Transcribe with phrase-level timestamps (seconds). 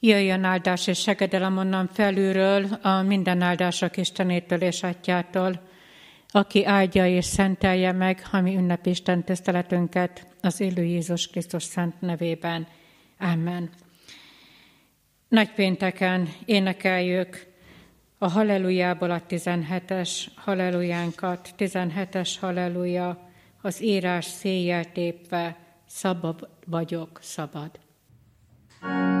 [0.00, 5.60] Jöjjön áldás és segedelem onnan felülről, a minden áldások Istenétől és Atyától,
[6.28, 12.66] aki áldja és szentelje meg, ha mi ünnepisten tiszteletünket az élő Jézus Krisztus szent nevében.
[13.18, 13.70] Amen.
[15.28, 17.46] Nagypénteken énekeljük
[18.18, 23.30] a Hallelujából a 17-es Hallelujánkat, 17-es Halleluja,
[23.62, 25.56] az írás széjjel tépve,
[25.86, 27.70] szabad vagyok, szabad.
[28.80, 29.15] thank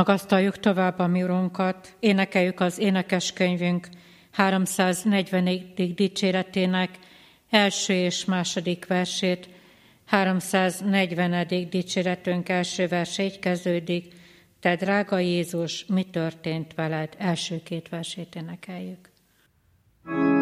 [0.00, 3.88] Magasztaljuk tovább a mi Urunkat, énekeljük az énekeskönyvünk
[4.30, 5.74] 340.
[5.94, 6.90] dicséretének
[7.50, 9.48] első és második versét,
[10.06, 11.46] 340.
[11.70, 14.14] dicséretünk első verse kezdődik,
[14.60, 17.14] Te drága Jézus, mi történt veled?
[17.18, 19.08] Első két versét énekeljük.
[20.04, 20.39] thank you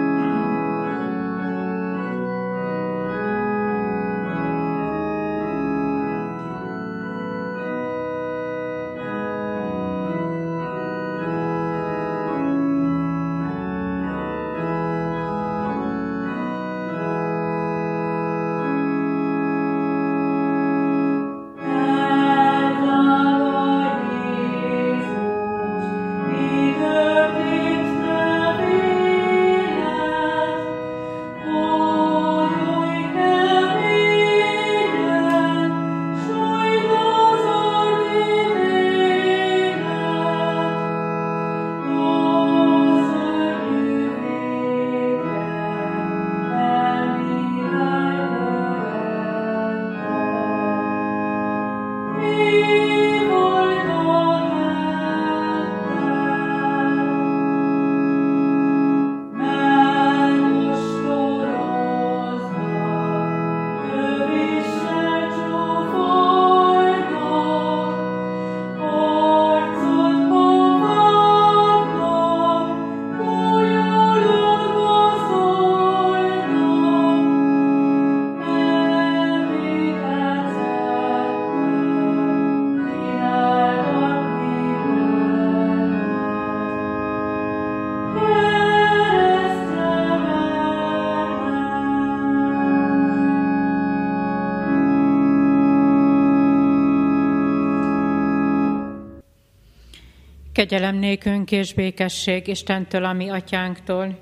[100.59, 104.19] Kegyelem nékünk és békesség Istentől, ami atyánktól,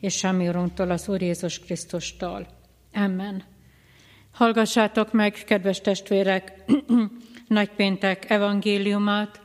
[0.00, 2.46] és ami Urunktól, az Úr Jézus Krisztustól.
[2.92, 3.42] Amen.
[4.32, 6.52] Hallgassátok meg, kedves testvérek,
[7.48, 9.40] nagypéntek evangéliumát,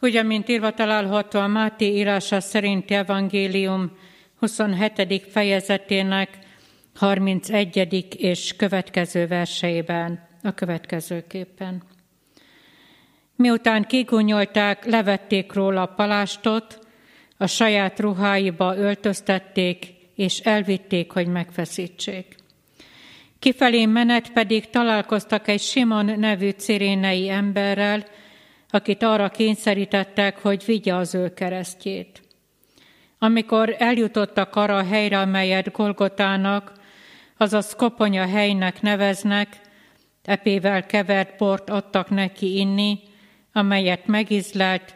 [0.00, 3.92] ugye, mint írva található a Máté írása szerinti evangélium
[4.38, 5.26] 27.
[5.30, 6.38] fejezetének
[6.94, 8.06] 31.
[8.18, 11.91] és következő verseiben, a következőképpen.
[13.36, 16.78] Miután kigúnyolták, levették róla a palástot,
[17.36, 22.34] a saját ruháiba öltöztették, és elvitték, hogy megfeszítsék.
[23.38, 28.04] Kifelé menet pedig találkoztak egy Simon nevű cirénei emberrel,
[28.70, 32.22] akit arra kényszerítettek, hogy vigye az ő keresztjét.
[33.18, 36.72] Amikor eljutottak arra a helyre, amelyet Golgotának,
[37.36, 39.60] azaz koponya helynek neveznek,
[40.22, 42.98] epével kevert bort adtak neki inni,
[43.52, 44.94] amelyet megizlelt,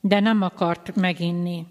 [0.00, 1.66] de nem akart meginni.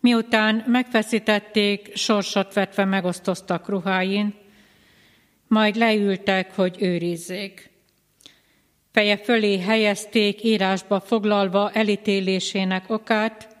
[0.00, 4.34] Miután megfeszítették, sorsot vetve megosztoztak ruháin,
[5.46, 7.70] majd leültek, hogy őrizzék.
[8.92, 13.56] Feje fölé helyezték írásba foglalva elítélésének okát,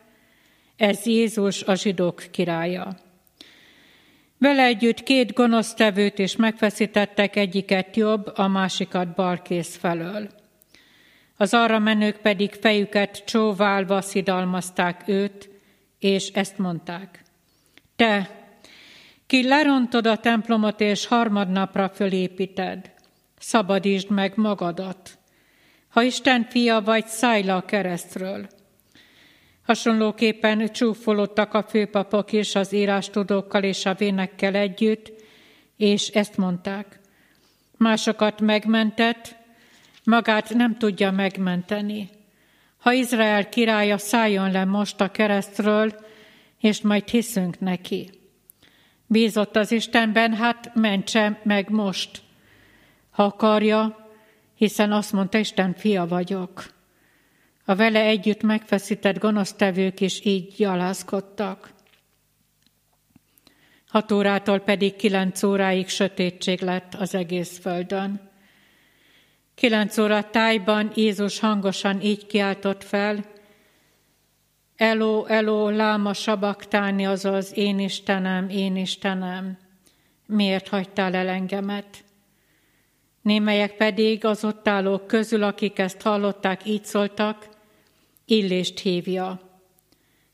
[0.76, 2.96] ez Jézus a zsidók királya.
[4.38, 10.41] Vele együtt két gonosztevőt is megfeszítettek, egyiket jobb, a másikat balkész felől.
[11.36, 15.50] Az arra menők pedig fejüket csóválva szidalmazták őt,
[15.98, 17.22] és ezt mondták.
[17.96, 18.30] Te,
[19.26, 22.90] ki lerontod a templomot, és harmadnapra fölépíted,
[23.38, 25.18] szabadítsd meg magadat.
[25.88, 28.48] Ha Isten fia vagy, szállj le a keresztről.
[29.62, 35.12] Hasonlóképpen csúfolódtak a főpapok is az írástudókkal és a vénekkel együtt,
[35.76, 37.00] és ezt mondták.
[37.76, 39.36] Másokat megmentett,
[40.04, 42.10] magát nem tudja megmenteni.
[42.78, 45.94] Ha Izrael királya szálljon le most a keresztről,
[46.60, 48.10] és majd hiszünk neki.
[49.06, 52.22] Bízott az Istenben, hát mentse meg most,
[53.10, 54.10] ha akarja,
[54.54, 56.64] hiszen azt mondta, Isten fia vagyok.
[57.64, 61.70] A vele együtt megfeszített gonosztevők is így gyalázkodtak.
[63.88, 68.31] Hat órától pedig kilenc óráig sötétség lett az egész földön.
[69.62, 73.24] Kilenc óra tájban Jézus hangosan így kiáltott fel,
[74.76, 79.58] Eló, eló, láma sabaktáni, azaz én Istenem, én Istenem,
[80.26, 82.04] miért hagytál el engemet?
[83.20, 87.48] Némelyek pedig az ott állók közül, akik ezt hallották, így szóltak,
[88.24, 89.40] illést hívja.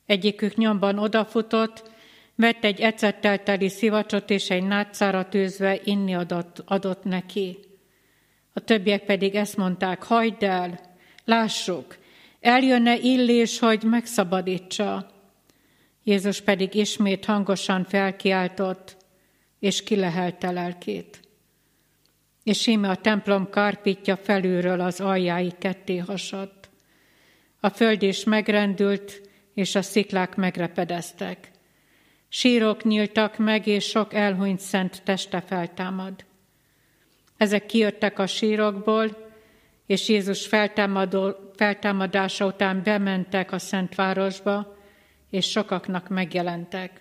[0.07, 1.91] Egyikük nyomban odafutott,
[2.35, 7.68] vett egy ecettel teli szivacsot, és egy nátszára tűzve inni adott, adott neki.
[8.59, 10.81] A többiek pedig ezt mondták, hagyd el,
[11.25, 11.97] lássuk,
[12.41, 15.11] eljönne illés, hogy megszabadítsa.
[16.05, 18.97] Jézus pedig ismét hangosan felkiáltott,
[19.59, 21.21] és kilehelte lelkét.
[22.45, 26.69] És íme a templom karpitja felülről az aljáig ketté hasadt.
[27.61, 29.21] A föld is megrendült,
[29.55, 31.51] és a sziklák megrepedeztek.
[32.29, 36.27] Sírok nyíltak meg, és sok elhunyt szent teste feltámad.
[37.39, 39.27] Ezek kijöttek a sírokból,
[39.87, 40.49] és Jézus
[41.57, 44.77] feltámadása után bementek a Szentvárosba,
[45.31, 47.01] és sokaknak megjelentek.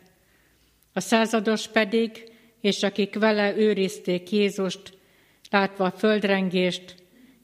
[0.94, 4.98] A százados pedig, és akik vele őrizték Jézust,
[5.50, 6.96] látva a földrengést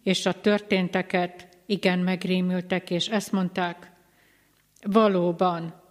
[0.03, 3.91] és a történteket, igen megrémültek, és ezt mondták,
[4.81, 5.81] valóban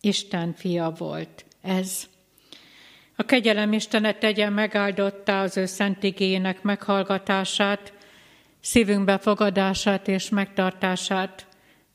[0.00, 2.08] Isten fia volt ez.
[3.22, 7.92] A kegyelem Istene tegye megáldotta az ő szent igényének meghallgatását,
[8.60, 11.46] szívünk befogadását és megtartását.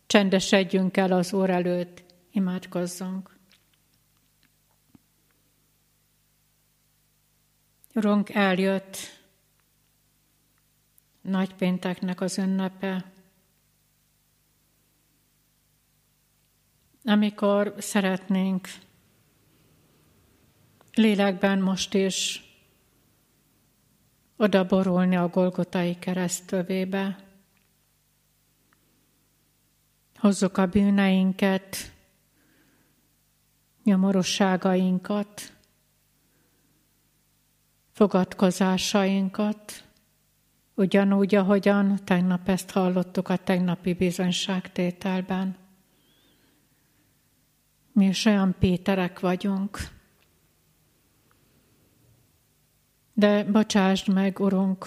[0.06, 3.38] Csendesedjünk el az Úr előtt, imádkozzunk.
[7.94, 8.98] Urunk, eljött
[11.22, 13.12] nagypénteknek az ünnepe,
[17.04, 18.68] amikor szeretnénk
[20.98, 22.44] lélekben most is
[24.36, 27.26] odaborulni a Golgotai keresztövébe.
[30.16, 31.94] Hozzuk a bűneinket,
[33.84, 35.54] nyomorosságainkat,
[37.92, 39.84] fogadkozásainkat,
[40.74, 45.56] ugyanúgy, ahogyan tegnap ezt hallottuk a tegnapi bizonyságtételben.
[47.92, 49.80] Mi is olyan Péterek vagyunk,
[53.20, 54.86] De bocsásd meg, Urunk,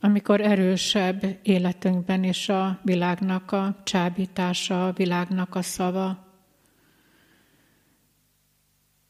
[0.00, 6.26] amikor erősebb életünkben is a világnak a csábítása, a világnak a szava.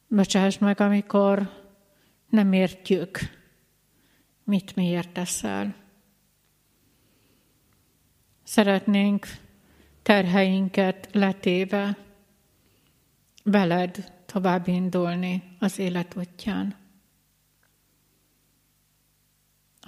[0.09, 1.51] Bocsáss meg, amikor
[2.29, 3.19] nem értjük,
[4.45, 5.75] mit miért teszel.
[8.43, 9.27] Szeretnénk
[10.03, 11.97] terheinket letéve
[13.43, 16.80] veled tovább indulni az élet útján.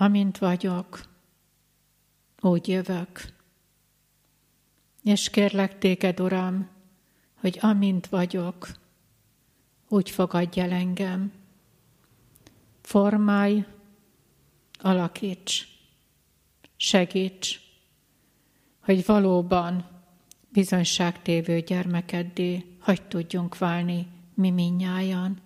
[0.03, 1.09] Amint vagyok,
[2.41, 3.25] úgy jövök.
[5.03, 6.69] És kérlek téged, Uram,
[7.35, 8.69] hogy amint vagyok,
[9.89, 11.33] úgy fogadj el engem.
[12.81, 13.65] Formálj,
[14.79, 15.69] alakíts,
[16.77, 17.61] segíts,
[18.81, 19.89] hogy valóban
[20.49, 25.41] bizonyságtévő gyermekeddé hagy tudjunk válni mi minnyájan.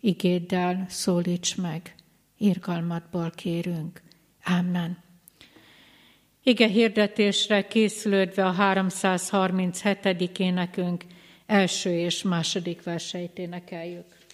[0.00, 1.95] Igéddel szólíts meg,
[2.38, 4.02] irgalmatból kérünk.
[4.44, 5.04] Amen.
[6.42, 10.38] Ige hirdetésre készülődve a 337.
[10.38, 11.04] énekünk
[11.46, 14.25] első és második verseit énekeljük.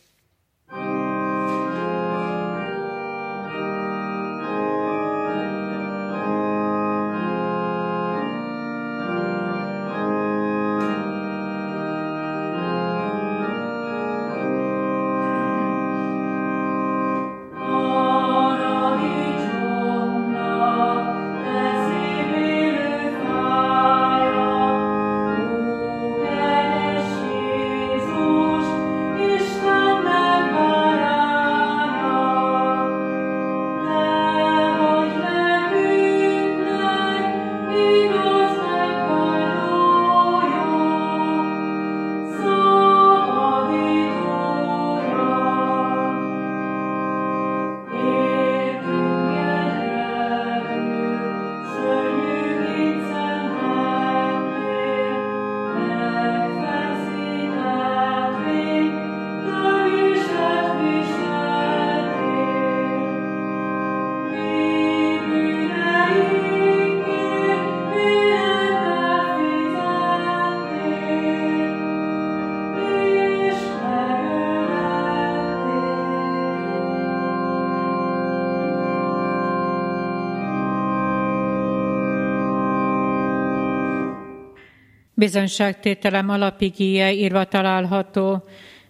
[85.15, 88.45] Bizonyságtételem alapigéje írva található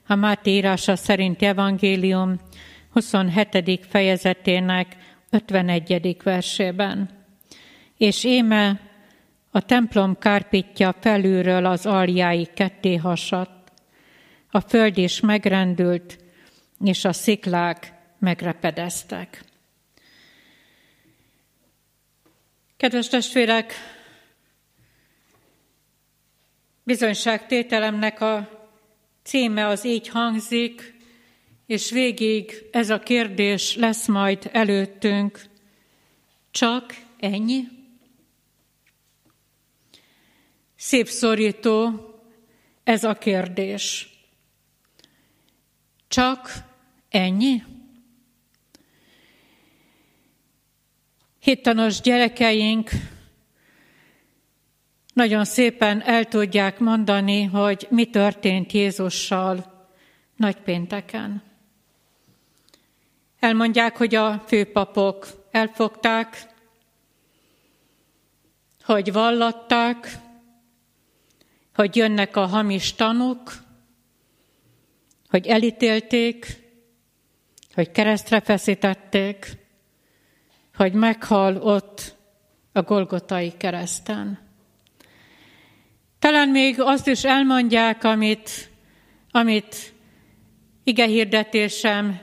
[0.06, 2.40] a Máté írása szerinti evangélium
[2.90, 3.86] 27.
[3.88, 4.96] fejezetének
[5.30, 6.16] 51.
[6.22, 7.10] versében.
[7.96, 8.80] És éme
[9.50, 13.72] a templom kárpitja felülről az aljái ketté hasadt,
[14.50, 16.18] a föld is megrendült,
[16.84, 19.44] és a sziklák megrepedeztek.
[22.76, 23.74] Kedves testvérek,
[26.82, 28.60] Bizonyságtételemnek a
[29.22, 30.94] címe az így hangzik,
[31.66, 35.42] és végig ez a kérdés lesz majd előttünk.
[36.50, 37.64] Csak ennyi?
[40.76, 42.06] Szép szorító
[42.84, 44.10] ez a kérdés.
[46.08, 46.50] Csak
[47.08, 47.62] ennyi?
[51.38, 52.90] Hittanos gyerekeink
[55.12, 59.86] nagyon szépen el tudják mondani, hogy mi történt Jézussal
[60.36, 61.42] nagypénteken.
[63.38, 66.46] Elmondják, hogy a főpapok elfogták,
[68.84, 70.18] hogy vallatták,
[71.74, 73.52] hogy jönnek a hamis tanuk,
[75.28, 76.46] hogy elítélték,
[77.74, 79.56] hogy keresztre feszítették,
[80.74, 82.16] hogy meghal ott
[82.72, 84.41] a Golgotai kereszten.
[86.22, 88.70] Talán még azt is elmondják, amit,
[89.30, 89.92] amit
[90.84, 92.20] ige hirdetésem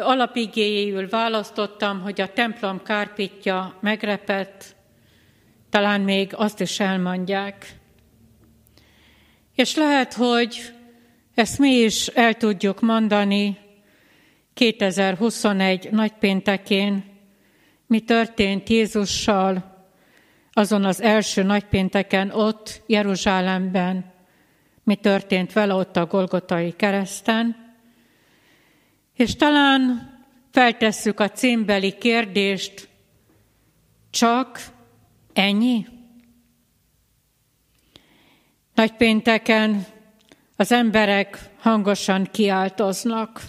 [0.00, 4.76] alapigéjéül választottam, hogy a templom kárpitja megrepett,
[5.70, 7.74] talán még azt is elmondják.
[9.54, 10.72] És lehet, hogy
[11.34, 13.58] ezt mi is el tudjuk mondani
[14.54, 17.04] 2021 nagypéntekén,
[17.86, 19.73] mi történt Jézussal,
[20.56, 24.12] azon az első nagypénteken ott, Jeruzsálemben,
[24.82, 27.72] mi történt vele ott a Golgotai kereszten,
[29.14, 30.12] és talán
[30.50, 32.88] feltesszük a címbeli kérdést,
[34.10, 34.60] csak
[35.32, 35.86] ennyi?
[38.74, 39.86] Nagypénteken
[40.56, 43.42] az emberek hangosan kiáltoznak,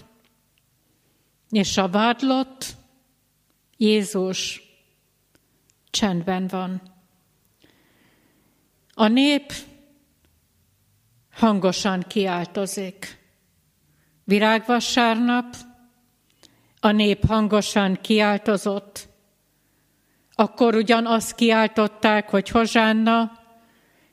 [1.50, 2.76] és a vádlott
[3.76, 4.62] Jézus
[5.90, 6.95] csendben van.
[8.98, 9.52] A nép
[11.32, 13.18] hangosan kiáltozik.
[14.24, 15.54] Virágvasárnap
[16.80, 19.08] a nép hangosan kiáltozott.
[20.34, 23.32] Akkor ugyan azt kiáltották, hogy Hozsánna,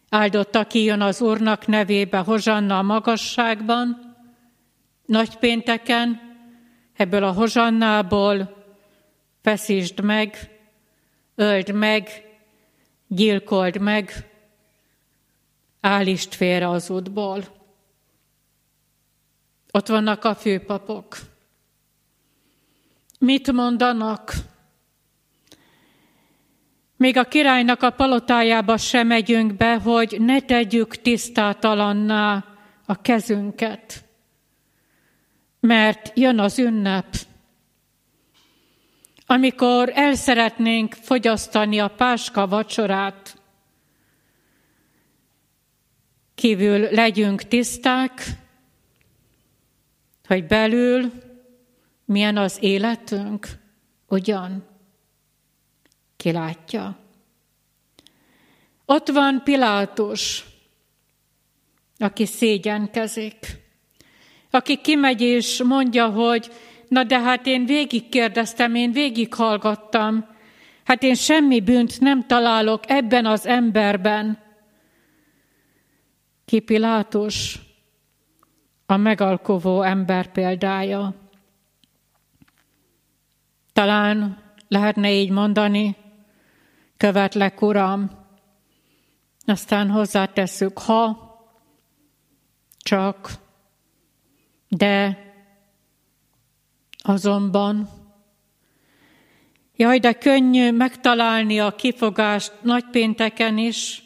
[0.09, 4.15] áldott, aki jön az Úrnak nevébe, Hozsanna a magasságban,
[5.05, 6.21] nagypénteken,
[6.93, 8.63] ebből a Hozsannából
[9.41, 10.49] feszítsd meg,
[11.35, 12.09] öld meg,
[13.07, 14.31] gyilkold meg,
[15.83, 17.43] állítsd félre az útból.
[19.71, 21.17] Ott vannak a főpapok.
[23.19, 24.33] Mit mondanak?
[26.97, 32.45] Még a királynak a palotájába sem megyünk be, hogy ne tegyük tisztátalanná
[32.85, 34.03] a kezünket.
[35.59, 37.15] Mert jön az ünnep,
[39.25, 43.22] amikor el szeretnénk fogyasztani a páska vacsorát,
[46.43, 48.23] kívül legyünk tiszták,
[50.27, 51.11] hogy belül
[52.05, 53.47] milyen az életünk,
[54.07, 54.65] ugyan
[56.17, 56.97] ki látja.
[58.85, 60.45] Ott van Pilátus,
[61.97, 63.35] aki szégyenkezik,
[64.49, 66.51] aki kimegy és mondja, hogy
[66.87, 70.25] na de hát én végig kérdeztem, én végig hallgattam,
[70.83, 74.42] hát én semmi bűnt nem találok ebben az emberben.
[76.45, 76.63] Ki
[78.85, 81.13] a megalkovó ember példája.
[83.73, 85.95] Talán lehetne így mondani,
[86.97, 88.11] követlek, Uram,
[89.45, 91.31] aztán hozzátesszük, ha,
[92.77, 93.31] csak,
[94.67, 95.17] de,
[96.97, 97.89] azonban.
[99.75, 104.03] Jaj, de könnyű megtalálni a kifogást nagypénteken is,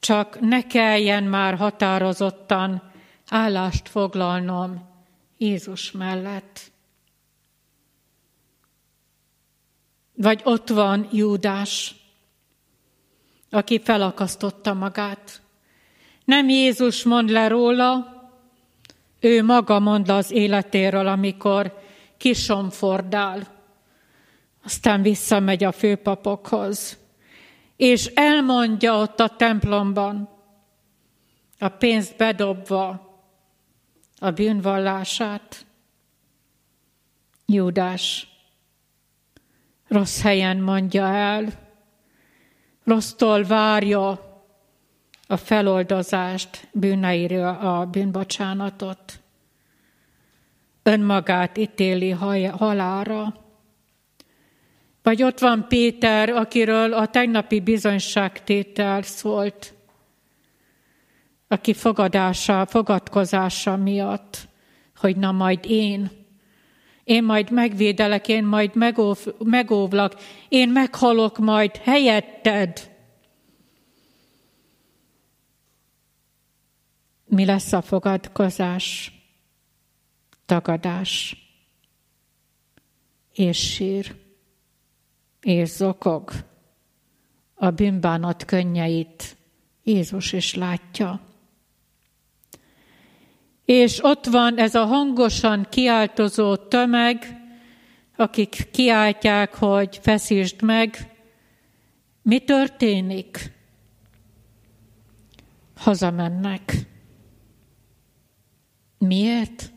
[0.00, 2.82] csak ne kelljen már határozottan
[3.28, 4.88] állást foglalnom
[5.38, 6.60] Jézus mellett.
[10.14, 11.94] Vagy ott van Júdás,
[13.50, 15.42] aki felakasztotta magát.
[16.24, 18.16] Nem Jézus mond le róla,
[19.20, 21.78] ő maga mond le az életéről, amikor
[22.16, 23.46] kisomfordál,
[24.64, 26.98] aztán visszamegy a főpapokhoz,
[27.78, 30.28] és elmondja ott a templomban,
[31.58, 33.08] a pénzt bedobva,
[34.18, 35.66] a bűnvallását.
[37.46, 38.28] Júdás
[39.88, 41.52] rossz helyen mondja el,
[42.84, 44.08] rossztól várja
[45.26, 49.20] a feloldozást, bűneiről a bűnbocsánatot.
[50.82, 52.10] Önmagát ítéli
[52.50, 53.46] halára.
[55.08, 59.74] Vagy ott van Péter, akiről a tegnapi bizonyságtétel szólt,
[61.46, 64.48] aki fogadása, fogadkozása miatt,
[64.96, 66.10] hogy na majd én,
[67.04, 70.14] én majd megvédelek, én majd megóv, megóvlak,
[70.48, 72.90] én meghalok majd helyetted.
[77.24, 79.12] Mi lesz a fogadkozás?
[80.46, 81.36] Tagadás.
[83.32, 84.26] És sír.
[85.40, 86.30] És zokog.
[87.54, 89.36] A bűnbánat könnyeit
[89.82, 91.20] Jézus is látja.
[93.64, 97.38] És ott van ez a hangosan kiáltozó tömeg,
[98.16, 101.16] akik kiáltják, hogy feszítsd meg.
[102.22, 103.52] Mi történik?
[105.76, 106.72] Hazamennek.
[108.98, 109.72] Miért?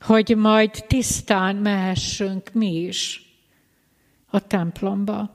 [0.00, 3.21] Hogy majd tisztán mehessünk mi is
[4.32, 5.30] a templomba.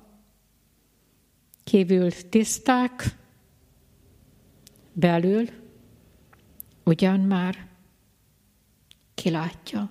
[1.63, 3.03] Kívül tiszták,
[4.93, 5.47] belül
[6.83, 7.67] ugyan már
[9.13, 9.89] kilátja.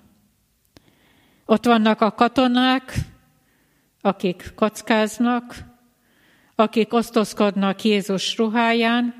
[1.45, 2.93] Ott vannak a katonák,
[4.01, 5.55] akik kockáznak,
[6.55, 9.13] akik osztozkodnak Jézus ruháján,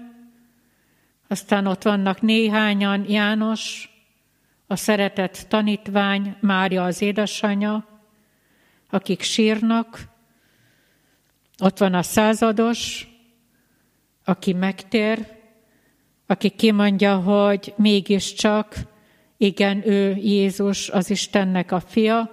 [1.27, 3.89] aztán ott vannak néhányan János,
[4.67, 7.96] a szeretett tanítvány, Mária az édesanyja,
[8.89, 10.09] akik sírnak,
[11.59, 13.07] ott van a százados,
[14.25, 15.35] aki megtér,
[16.25, 18.75] aki kimondja, hogy mégiscsak,
[19.37, 22.31] igen, ő Jézus, az Istennek a fia.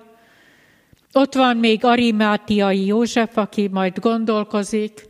[1.12, 5.08] Ott van még Arimátiai József, aki majd gondolkozik,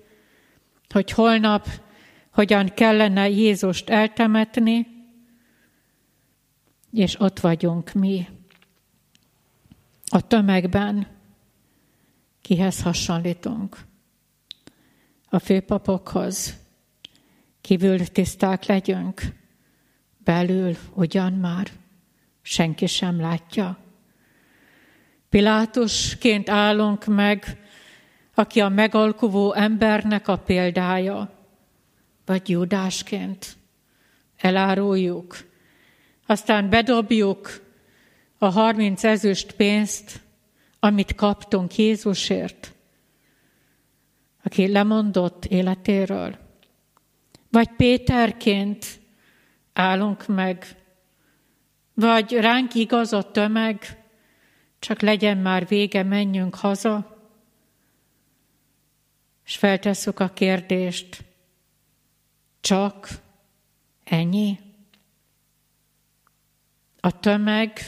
[0.89, 1.67] hogy holnap
[2.31, 4.87] hogyan kellene Jézust eltemetni,
[6.93, 8.29] és ott vagyunk mi,
[10.11, 11.14] a tömegben,
[12.45, 13.77] Kihez hasonlítunk?
[15.29, 16.57] A főpapokhoz.
[17.61, 19.23] Kívül tiszták legyünk,
[20.19, 21.71] belül ugyan már
[22.43, 23.79] senki sem látja.
[25.29, 27.61] Pilátusként állunk meg,
[28.35, 31.31] aki a megalkuvó embernek a példája,
[32.25, 33.57] vagy Judásként
[34.37, 35.37] eláruljuk,
[36.27, 37.63] aztán bedobjuk
[38.39, 40.24] a harminc ezüst pénzt,
[40.85, 42.75] amit kaptunk Jézusért,
[44.43, 46.39] aki lemondott életéről.
[47.51, 49.01] Vagy Péterként
[49.73, 50.67] állunk meg,
[51.95, 54.05] vagy ránk igaz a tömeg,
[54.79, 57.19] csak legyen már vége, menjünk haza,
[59.45, 61.25] és feltesszük a kérdést,
[62.61, 63.09] csak
[64.05, 64.59] ennyi?
[67.01, 67.79] A tömeg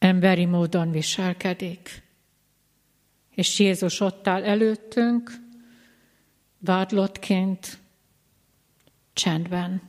[0.00, 2.02] emberi módon viselkedik.
[3.30, 5.32] És Jézus ott áll előttünk,
[6.58, 7.78] vádlottként,
[9.12, 9.82] csendben.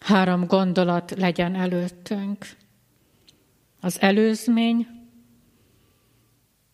[0.00, 2.46] Három gondolat legyen előttünk.
[3.80, 4.86] Az előzmény,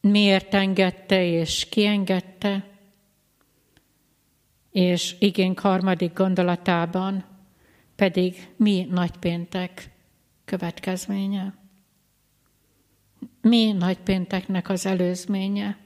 [0.01, 2.69] miért engedte és kiengedte,
[4.71, 7.25] és igénk harmadik gondolatában
[7.97, 9.91] pedig mi nagypéntek
[10.51, 11.55] következménye.
[13.41, 15.79] Mi nagypénteknek az előzménye?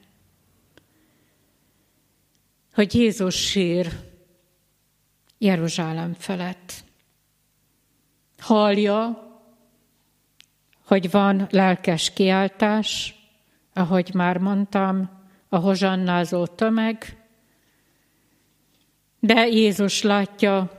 [2.73, 3.87] Hogy Jézus sír
[5.37, 6.83] Jeruzsálem felett.
[8.37, 9.23] Hallja,
[10.85, 13.15] hogy van lelkes kiáltás,
[13.73, 15.09] ahogy már mondtam,
[15.49, 17.25] a hozsannázó tömeg,
[19.19, 20.71] de Jézus látja,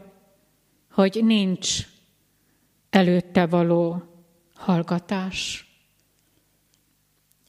[0.90, 1.94] hogy nincs
[2.96, 4.02] előtte való
[4.54, 5.66] hallgatás.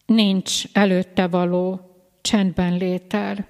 [0.06, 3.48] Nincs előtte való csendben létel.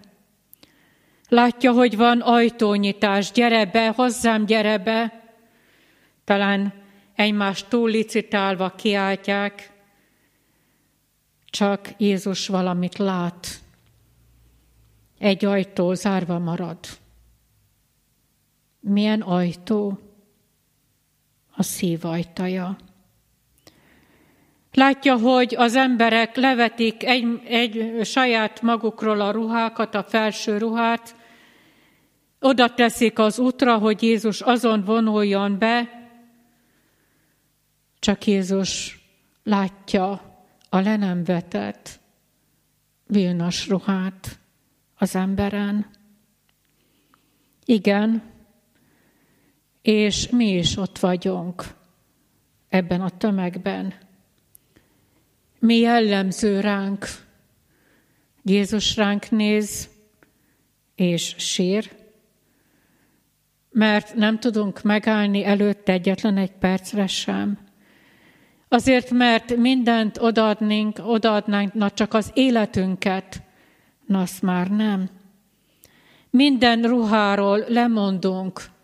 [1.30, 5.24] Látja, hogy van ajtónyitás, gyere be, hozzám gyere be.
[6.24, 6.74] Talán
[7.16, 9.72] egymást túl licitálva kiáltják,
[11.46, 13.48] csak Jézus valamit lát.
[15.18, 16.80] Egy ajtó zárva marad.
[18.80, 20.07] Milyen ajtó?
[21.60, 22.78] A szív ajtaja.
[24.74, 31.16] Látja, hogy az emberek levetik egy, egy saját magukról a ruhákat, a felső ruhát,
[32.40, 35.90] oda teszik az útra, hogy Jézus azon vonuljon be,
[38.00, 39.00] csak Jézus
[39.44, 40.10] látja
[40.70, 42.00] a le nem vetett
[43.08, 44.40] vilnas ruhát
[44.98, 45.86] az emberen.
[47.66, 48.24] Igen,
[49.88, 51.64] és mi is ott vagyunk
[52.70, 53.94] ebben a tömegben.
[55.60, 57.06] Mi jellemző ránk?
[58.44, 59.90] Jézus ránk néz,
[60.96, 61.92] és sír,
[63.70, 67.58] mert nem tudunk megállni előtte egyetlen egy percre sem.
[68.68, 73.42] Azért, mert mindent odaadnánk, odaadnánk, na csak az életünket,
[74.06, 75.10] na azt már nem.
[76.30, 78.76] Minden ruháról lemondunk,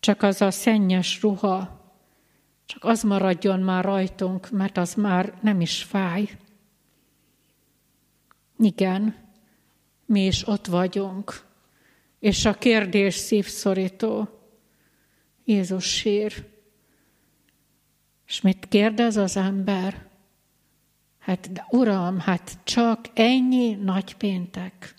[0.00, 1.80] csak az a szennyes ruha,
[2.64, 6.38] csak az maradjon már rajtunk, mert az már nem is fáj.
[8.58, 9.14] Igen,
[10.06, 11.44] mi is ott vagyunk,
[12.18, 14.28] és a kérdés szívszorító.
[15.44, 16.48] Jézus sír.
[18.26, 20.08] És mit kérdez az ember?
[21.18, 24.94] Hát, de uram, hát csak ennyi nagy péntek.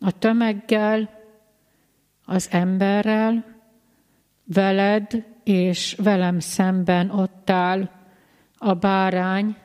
[0.00, 1.23] A tömeggel
[2.24, 3.60] az emberrel,
[4.44, 7.90] veled és velem szemben ott áll
[8.58, 9.56] a bárány,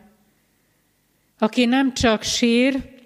[1.37, 2.97] aki nem csak sír,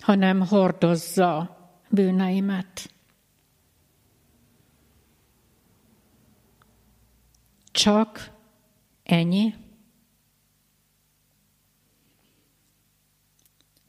[0.00, 1.56] hanem hordozza
[1.90, 2.90] bűneimet.
[7.70, 8.30] Csak
[9.02, 9.54] ennyi?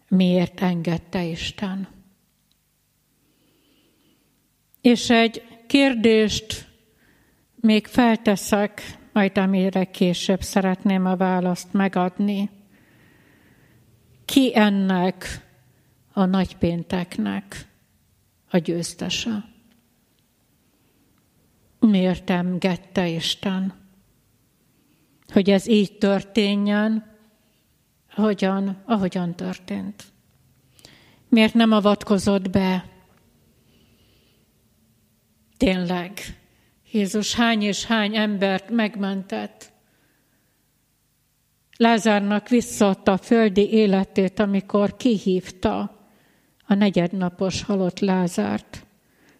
[0.07, 1.96] Miért engedte Isten?
[4.87, 6.67] És egy kérdést
[7.55, 12.49] még felteszek, majd amire később szeretném a választ megadni.
[14.25, 15.47] Ki ennek
[16.13, 17.67] a nagypénteknek
[18.49, 19.45] a győztese?
[21.79, 23.73] Miért engedte Isten,
[25.33, 27.17] hogy ez így történjen,
[28.15, 30.03] ahogyan, ahogyan történt?
[31.29, 32.96] Miért nem avatkozott be
[35.57, 36.19] Tényleg,
[36.91, 39.71] Jézus hány és hány embert megmentett.
[41.77, 45.97] Lázárnak visszaadta a földi életét, amikor kihívta
[46.65, 48.85] a negyednapos halott Lázárt,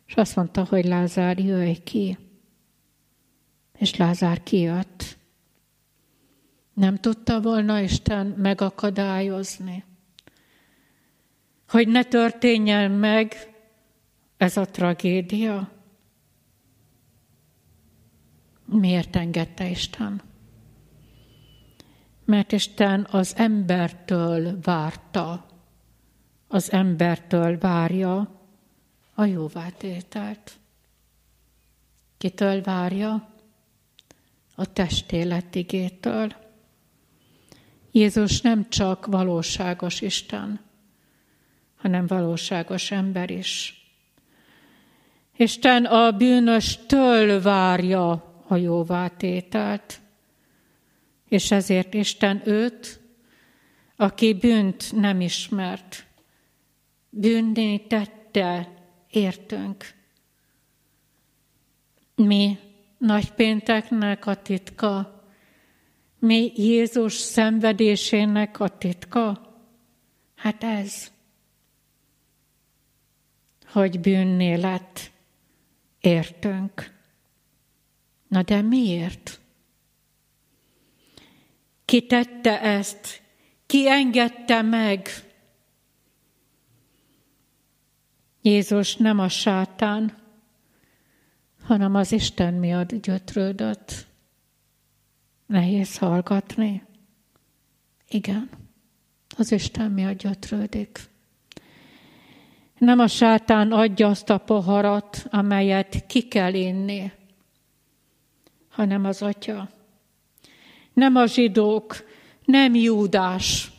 [0.08, 2.18] és azt mondta, hogy Lázár, jöjj ki.
[3.78, 5.18] És Lázár kijött.
[6.74, 9.84] Nem tudta volna Isten megakadályozni,
[11.68, 13.54] hogy ne történjen meg
[14.38, 15.77] ez a tragédia.
[18.70, 20.22] Miért engedte Isten?
[22.26, 25.46] Mert Isten az embertől várta,
[26.48, 28.42] az embertől várja
[29.14, 30.60] a jóvátételt.
[32.18, 33.30] Kitől várja?
[34.56, 36.36] A testéletigétől.
[37.92, 40.60] Jézus nem csak valóságos Isten,
[41.76, 43.82] hanem valóságos ember is.
[45.36, 50.00] Isten a bűnöstől várja a jóvátételt,
[51.28, 53.00] és ezért Isten őt,
[53.96, 56.06] aki bűnt nem ismert,
[57.10, 58.74] bűnné tette
[59.10, 59.86] értünk.
[62.16, 62.60] Mi
[62.98, 65.22] nagypénteknek a titka,
[66.20, 69.56] mi Jézus szenvedésének a titka?
[70.36, 71.12] Hát ez,
[73.66, 75.12] hogy bűnné lett
[76.00, 76.97] értünk.
[78.28, 79.40] Na de miért?
[81.86, 83.22] Ki tette ezt?
[83.66, 85.10] Ki engedte meg?
[88.42, 90.18] Jézus nem a sátán,
[91.64, 94.08] hanem az Isten miatt gyötrődött.
[95.46, 96.84] Nehéz hallgatni.
[98.10, 98.50] Igen,
[99.38, 101.00] az Isten miatt gyötrődik.
[102.78, 107.12] Nem a sátán adja azt a poharat, amelyet ki kell inni,
[108.78, 109.70] hanem az atya.
[110.94, 111.96] Nem a zsidók,
[112.46, 113.72] nem Júdás,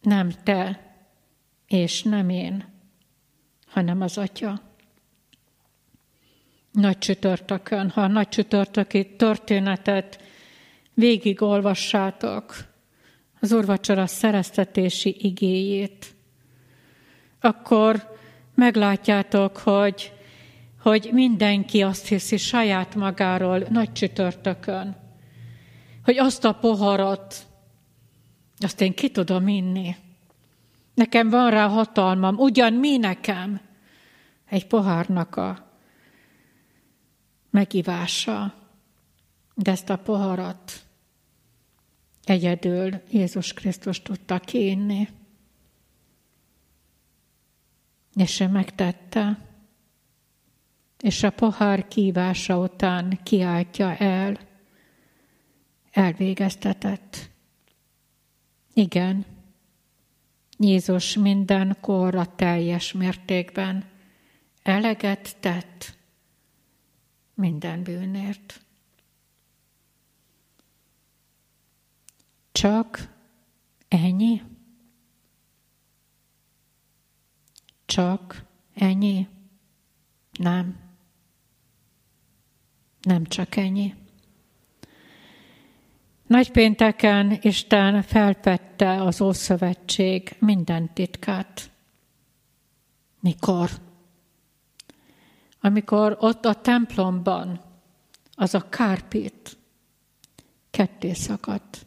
[0.00, 0.92] nem te,
[1.66, 2.64] és nem én,
[3.66, 4.60] hanem az atya.
[6.72, 10.22] Nagy csütörtökön, ha a nagy csütörtöki történetet
[10.94, 12.56] végigolvassátok,
[13.40, 16.14] az úrvacsora szereztetési igéjét,
[17.40, 18.16] akkor
[18.54, 20.17] meglátjátok, hogy,
[20.88, 24.96] hogy mindenki azt hiszi saját magáról nagy csütörtökön,
[26.04, 27.46] hogy azt a poharat,
[28.58, 29.96] azt én ki tudom inni.
[30.94, 33.60] Nekem van rá hatalmam, ugyan mi nekem
[34.44, 35.72] egy pohárnak a
[37.50, 38.54] megivása,
[39.54, 40.72] de ezt a poharat
[42.24, 45.08] egyedül Jézus Krisztus tudta kiinni.
[48.14, 49.47] És ő megtette,
[50.98, 54.38] és a pohár kívása után kiáltja el,
[55.90, 57.30] elvégeztetett.
[58.74, 59.24] Igen,
[60.58, 63.84] Jézus minden korra teljes mértékben
[64.62, 65.96] eleget tett
[67.34, 68.60] minden bűnért.
[72.52, 73.14] Csak
[73.88, 74.42] ennyi?
[77.84, 79.28] Csak ennyi?
[80.32, 80.87] Nem.
[83.02, 83.94] Nem csak ennyi.
[86.26, 91.70] Nagypénteken Isten felpette az Ószövetség minden titkát.
[93.20, 93.70] Mikor?
[95.60, 97.60] Amikor ott a templomban
[98.34, 99.56] az a kárpít
[100.70, 101.86] ketté szakadt.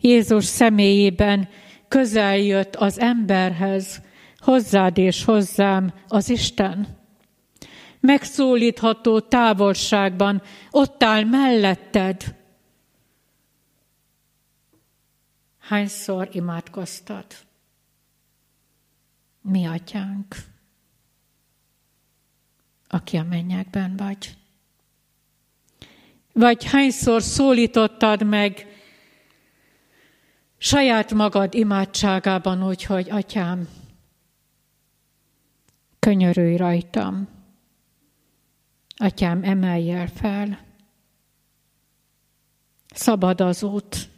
[0.00, 1.48] Jézus személyében
[1.88, 4.02] közel jött az emberhez,
[4.38, 7.03] hozzád és hozzám az Isten.
[8.06, 12.36] Megszólítható távolságban, ott áll melletted.
[15.58, 17.26] Hányszor imádkoztad?
[19.40, 20.36] Mi atyánk,
[22.88, 24.36] aki a mennyekben vagy.
[26.32, 28.66] Vagy hányszor szólítottad meg
[30.58, 33.68] saját magad imádságában úgy, hogy atyám,
[35.98, 37.33] könyörülj rajtam,
[39.04, 40.58] atyám, emelj el fel,
[42.94, 44.08] szabad az út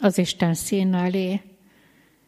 [0.00, 1.42] az Isten szín elé.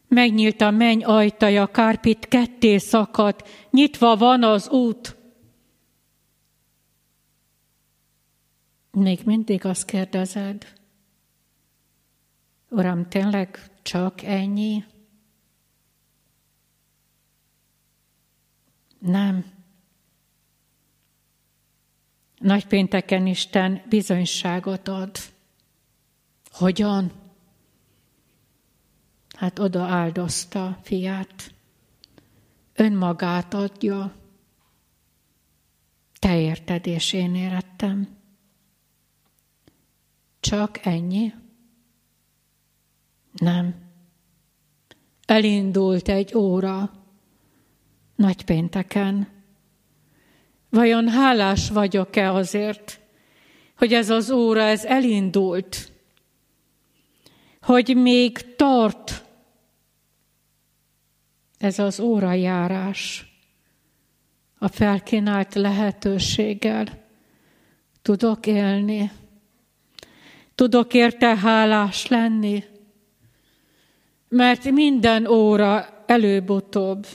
[0.08, 5.16] Megnyílt a menny ajtaja, kárpit ketté szakadt, nyitva van az út.
[8.90, 10.78] Még mindig azt kérdezed,
[12.68, 14.84] Uram, tényleg csak ennyi?
[18.98, 19.59] Nem.
[22.40, 25.18] Nagypénteken Isten bizonyságot ad.
[26.50, 27.12] Hogyan?
[29.36, 31.54] Hát oda áldozta fiát.
[32.74, 34.14] Önmagát adja.
[36.18, 38.16] Te érted, és én érettem.
[40.40, 41.34] Csak ennyi?
[43.32, 43.74] Nem.
[45.26, 46.90] Elindult egy óra
[48.14, 49.39] nagypénteken.
[50.70, 53.00] Vajon hálás vagyok-e azért,
[53.76, 55.92] hogy ez az óra, ez elindult,
[57.60, 59.24] hogy még tart
[61.58, 63.30] ez az órajárás
[64.58, 66.86] a felkínált lehetőséggel.
[68.02, 69.10] Tudok élni,
[70.54, 72.64] tudok érte hálás lenni,
[74.28, 77.06] mert minden óra előbb-utóbb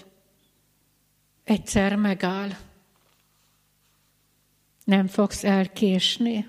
[1.43, 2.49] egyszer megáll.
[4.85, 6.47] Nem fogsz elkésni.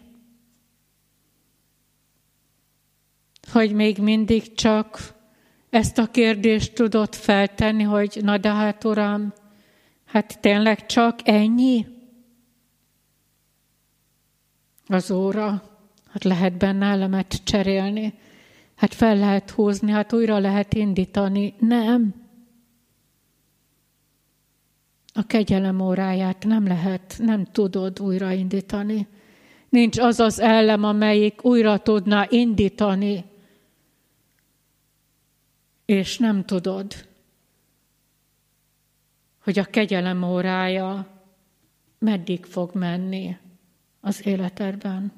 [3.53, 5.15] Hogy még mindig csak
[5.71, 9.33] ezt a kérdést tudod feltenni, hogy na de hát uram,
[10.05, 11.87] hát tényleg csak ennyi?
[14.87, 15.63] Az óra,
[16.09, 18.15] hát lehet benne elemet cserélni,
[18.75, 21.55] hát fel lehet húzni, hát újra lehet indítani.
[21.59, 22.26] Nem.
[25.17, 29.07] A kegyelem óráját nem lehet, nem tudod újraindítani.
[29.69, 33.25] Nincs az az ellem, amelyik újra tudná indítani,
[35.85, 37.09] és nem tudod,
[39.43, 41.21] hogy a kegyelem órája
[41.99, 43.39] meddig fog menni
[44.01, 45.13] az életedben.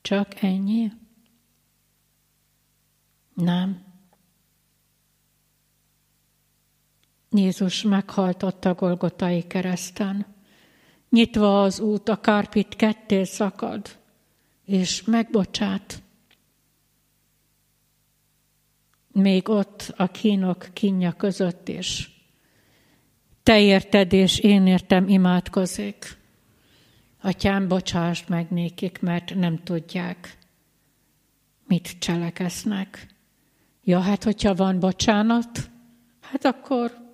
[0.00, 0.92] Csak ennyi?
[3.34, 3.87] Nem.
[7.30, 10.26] Jézus meghalt a Golgotai kereszten.
[11.10, 13.98] Nyitva az út, a kárpit ketté szakad,
[14.64, 16.02] és megbocsát.
[19.12, 22.16] Még ott a kínok kínja között is.
[23.42, 26.16] Te érted, és én értem imádkozik.
[27.20, 30.38] Atyám, bocsásd meg nékik, mert nem tudják,
[31.66, 33.06] mit cselekesznek.
[33.84, 35.70] Ja, hát hogyha van bocsánat,
[36.20, 37.07] hát akkor,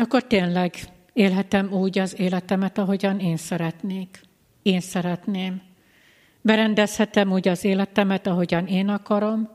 [0.00, 0.74] akkor tényleg
[1.12, 4.20] élhetem úgy az életemet, ahogyan én szeretnék.
[4.62, 5.62] Én szeretném.
[6.40, 9.48] Berendezhetem úgy az életemet, ahogyan én akarom.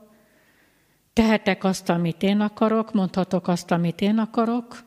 [1.12, 4.84] Tehetek azt, amit én akarok, mondhatok azt, amit én akarok,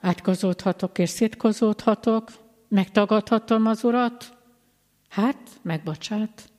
[0.00, 2.30] átkozódhatok és szitkozódhatok,
[2.68, 4.36] megtagadhatom az Urat,
[5.08, 6.50] hát megbocsát.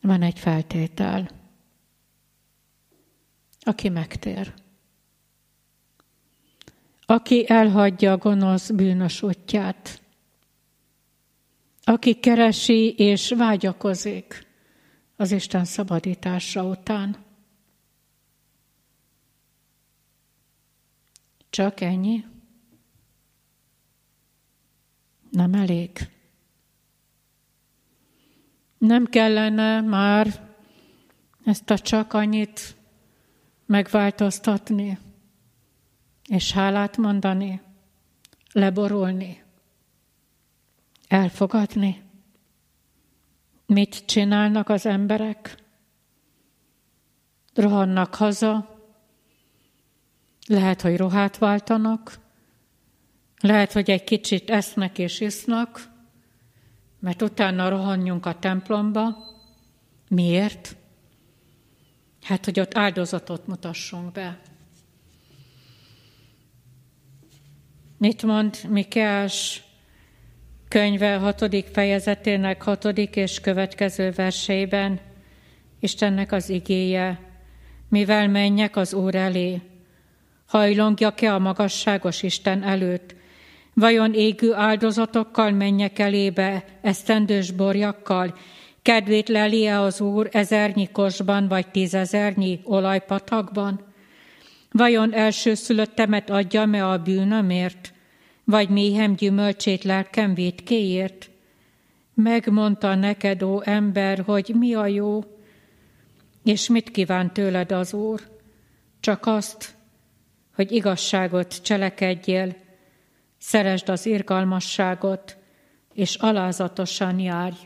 [0.00, 1.28] Van egy feltétel,
[3.60, 4.54] aki megtér.
[7.10, 10.02] Aki elhagyja a gonosz bűnös útját,
[11.84, 14.46] aki keresi és vágyakozik
[15.16, 17.26] az Isten szabadítása után,
[21.50, 22.24] Csak ennyi?
[25.30, 26.10] Nem elég.
[28.78, 30.50] Nem kellene már
[31.44, 32.76] ezt a csak annyit
[33.66, 34.98] megváltoztatni,
[36.28, 37.60] és hálát mondani,
[38.52, 39.42] leborulni,
[41.08, 42.02] elfogadni.
[43.66, 45.56] Mit csinálnak az emberek?
[47.54, 48.78] Rohannak haza,
[50.46, 52.18] lehet, hogy ruhát váltanak,
[53.40, 55.90] lehet, hogy egy kicsit esznek és isznak,
[56.98, 59.16] mert utána rohanjunk a templomba.
[60.08, 60.76] Miért?
[62.22, 64.40] Hát, hogy ott áldozatot mutassunk be.
[67.98, 69.62] Mit mond Mikeás
[70.68, 75.00] könyve hatodik fejezetének hatodik és következő verseiben?
[75.80, 77.20] Istennek az igéje,
[77.88, 79.60] mivel menjek az Úr elé,
[80.46, 83.14] Hajlongjak-e a magasságos Isten előtt?
[83.74, 88.34] Vajon égő áldozatokkal menjek elébe, esztendős borjakkal?
[88.82, 93.87] Kedvét leli-e az Úr ezernyi kosban, vagy tízezernyi olajpatakban?
[94.78, 97.92] Vajon elsőszülöttemet adja-e a bűnömért,
[98.44, 101.30] vagy méhem gyümölcsét lelkem védkéért?
[102.14, 105.24] Megmondta neked, ó ember, hogy mi a jó,
[106.44, 108.20] és mit kíván tőled az Úr?
[109.00, 109.74] Csak azt,
[110.54, 112.56] hogy igazságot cselekedjél,
[113.38, 115.36] szeresd az irgalmasságot,
[115.92, 117.56] és alázatosan járj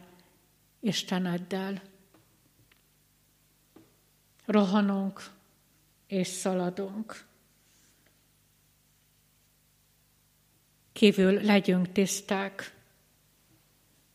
[0.80, 1.82] Isteneddel.
[4.46, 5.22] Rohanunk
[6.12, 7.26] és szaladunk.
[10.92, 12.74] Kívül legyünk tiszták,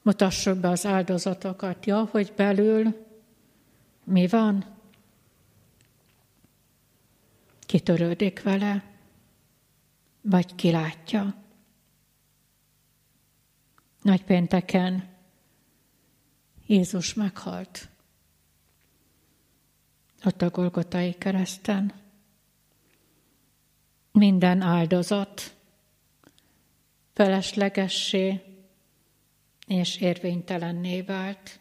[0.02, 3.06] mutassuk be az áldozatokat, ja, hogy belül
[4.04, 4.76] mi van?
[7.60, 8.84] Kitörődik vele,
[10.22, 11.36] vagy kilátja?
[14.02, 15.16] Nagypénteken
[16.66, 17.90] Jézus meghalt
[20.28, 21.94] ott a Golgotai kereszten.
[24.12, 25.56] Minden áldozat
[27.14, 28.42] feleslegessé
[29.68, 31.60] és érvénytelenné vált.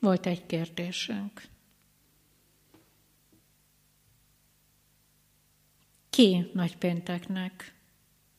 [0.00, 1.42] Volt egy kérdésünk.
[6.10, 7.74] Ki nagypénteknek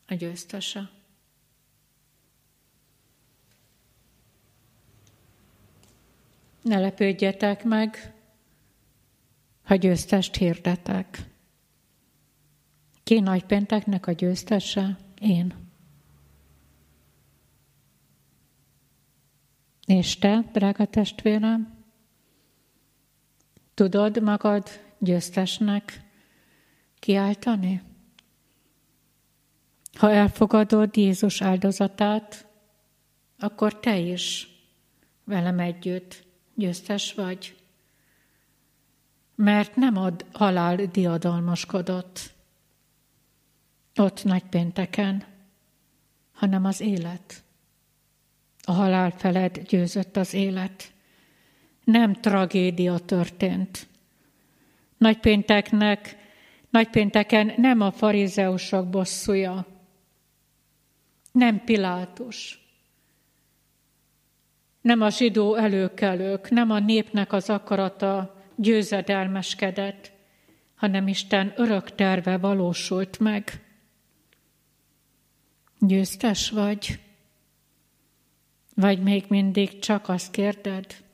[0.06, 0.95] a győztese?
[6.66, 8.14] Ne lepődjetek meg,
[9.62, 11.30] ha győztest hirdetek.
[13.02, 14.98] Ki nagypénteknek a győztese?
[15.20, 15.54] Én.
[19.86, 21.84] És te, drága testvérem,
[23.74, 26.00] tudod magad győztesnek
[26.98, 27.82] kiáltani?
[29.92, 32.46] Ha elfogadod Jézus áldozatát,
[33.38, 34.48] akkor te is
[35.24, 36.25] velem együtt
[36.56, 37.56] győztes vagy.
[39.34, 42.34] Mert nem ad halál diadalmaskodott
[43.96, 45.24] ott nagypénteken,
[46.32, 47.42] hanem az élet.
[48.62, 50.92] A halál feled győzött az élet.
[51.84, 53.86] Nem tragédia történt.
[54.96, 56.16] Nagypénteknek,
[56.70, 59.66] nagypénteken nem a farizeusok bosszúja,
[61.32, 62.65] nem Pilátus,
[64.86, 70.12] nem a zsidó előkelők, nem a népnek az akarata győzedelmeskedett,
[70.74, 73.64] hanem Isten örök terve valósult meg.
[75.78, 77.00] Győztes vagy?
[78.74, 81.04] Vagy még mindig csak azt kérded?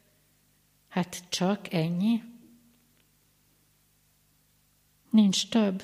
[0.89, 2.23] Hát csak ennyi?
[5.11, 5.83] Nincs több.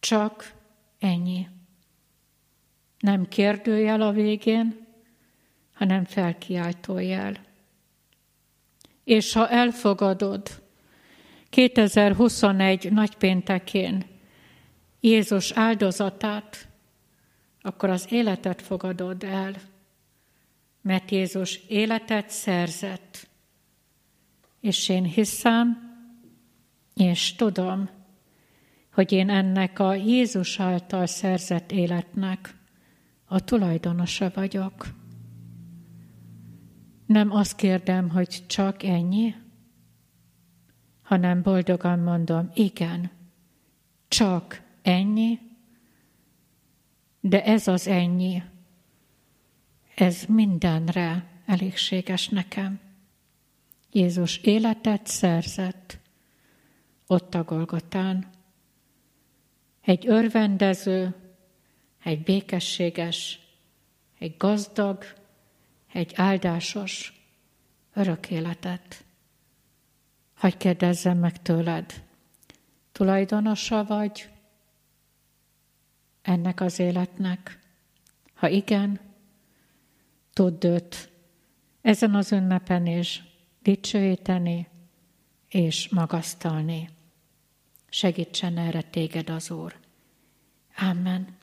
[0.00, 0.54] Csak
[0.98, 1.48] ennyi.
[2.98, 4.88] Nem kérdőjel a végén,
[5.80, 7.36] hanem felkiáltó jel.
[9.04, 10.62] És ha elfogadod
[11.50, 14.04] 2021 nagypéntekén
[15.00, 16.68] Jézus áldozatát,
[17.60, 19.54] akkor az életet fogadod el,
[20.82, 23.28] mert Jézus életet szerzett.
[24.60, 25.94] És én hiszem,
[26.94, 27.88] és tudom,
[28.92, 32.54] hogy én ennek a Jézus által szerzett életnek
[33.24, 34.98] a tulajdonosa vagyok.
[37.10, 39.34] Nem azt kérdem, hogy csak ennyi,
[41.02, 43.10] hanem boldogan mondom, igen,
[44.08, 45.38] csak ennyi,
[47.20, 48.42] de ez az ennyi,
[49.94, 52.80] ez mindenre elégséges nekem.
[53.92, 55.98] Jézus életet szerzett
[57.06, 58.30] ott a Golgotán.
[59.80, 61.14] Egy örvendező,
[62.02, 63.40] egy békességes,
[64.18, 65.18] egy gazdag,
[65.92, 67.22] egy áldásos
[67.94, 69.04] örök életet.
[70.34, 72.04] Hagy kérdezzem meg tőled,
[72.92, 74.28] tulajdonosa vagy
[76.22, 77.58] ennek az életnek?
[78.34, 79.00] Ha igen,
[80.32, 81.10] tudd őt
[81.80, 83.22] ezen az ünnepen is
[83.62, 84.68] dicsőíteni
[85.48, 86.88] és magasztalni.
[87.88, 89.76] Segítsen erre téged az Úr.
[90.76, 91.38] Amen.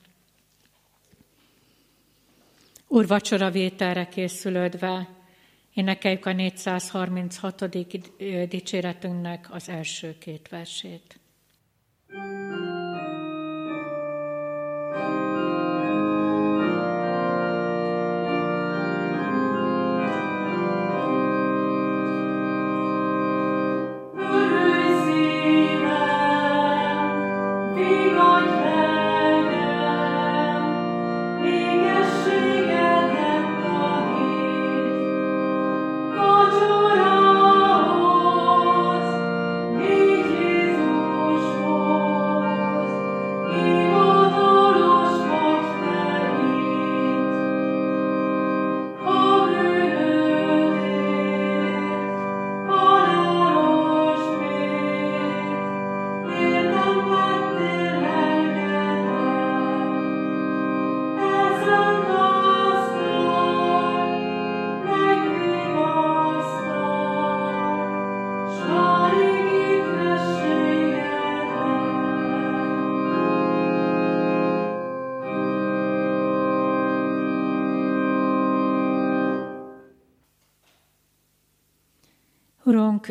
[2.90, 5.08] Úr vacsora vételre készülődve,
[5.74, 7.68] énekeljük a 436.
[8.48, 11.17] dicséretünknek az első két versét.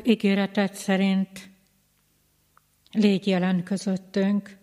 [0.07, 1.49] Urunk, ígéretet szerint
[2.91, 4.57] légy jelen közöttünk.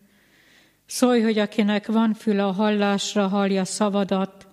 [0.86, 4.46] Szólj, hogy akinek van füle a hallásra, hallja szavadat.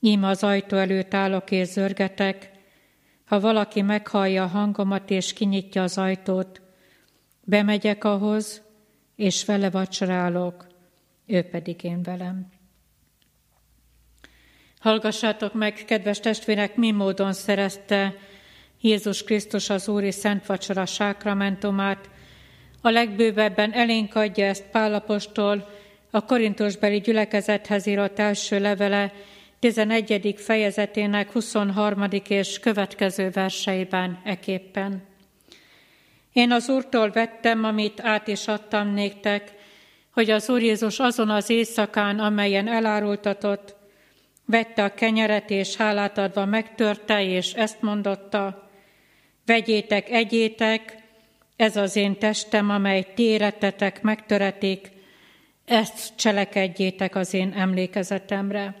[0.00, 2.50] Ím az ajtó előtt állok és zörgetek.
[3.24, 6.60] Ha valaki meghallja a hangomat és kinyitja az ajtót,
[7.44, 8.62] bemegyek ahhoz,
[9.16, 10.66] és vele vacsorálok,
[11.26, 12.52] ő pedig én velem.
[14.80, 18.14] Hallgassátok meg, kedves testvérek, mi módon szerezte
[18.84, 22.10] Jézus Krisztus az Úri Szent Vacsora sákramentumát.
[22.80, 25.68] A legbővebben elénk adja ezt Pálapostól,
[26.10, 29.12] a korintusbeli gyülekezethez írott első levele
[29.58, 30.34] 11.
[30.38, 32.04] fejezetének 23.
[32.28, 35.02] és következő verseiben eképpen.
[36.32, 39.52] Én az Úrtól vettem, amit át is adtam néktek,
[40.10, 43.76] hogy az Úr Jézus azon az éjszakán, amelyen elárultatott,
[44.44, 48.63] vette a kenyeret, és hálát adva megtörte, és ezt mondotta,
[49.46, 50.96] vegyétek, egyétek,
[51.56, 54.90] ez az én testem, amely téretetek, megtöretik,
[55.64, 58.74] ezt cselekedjétek az én emlékezetemre.